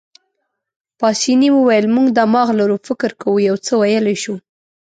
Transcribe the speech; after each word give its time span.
پاسیني 0.99 1.49
وویل: 1.53 1.85
موږ 1.95 2.07
دماغ 2.19 2.47
لرو، 2.59 2.75
فکر 2.87 3.11
کوو، 3.21 3.43
یو 3.49 3.55
څه 3.65 3.71
ویلای 3.81 4.17
شو. 4.23 4.35